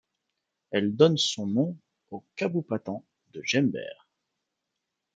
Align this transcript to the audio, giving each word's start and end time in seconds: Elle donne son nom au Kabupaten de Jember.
Elle 0.71 0.95
donne 0.95 1.15
son 1.19 1.45
nom 1.45 1.77
au 2.09 2.23
Kabupaten 2.35 3.03
de 3.33 3.43
Jember. 3.43 4.07